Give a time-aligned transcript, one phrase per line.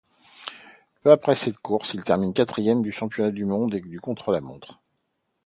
[1.03, 4.79] Peu après cette course, il termine quatrième du championnat du monde du contre-la-montre.